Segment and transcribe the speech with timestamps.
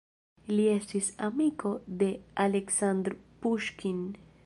[0.51, 2.09] Li estis amiko de
[2.49, 4.07] Aleksandr Puŝkin.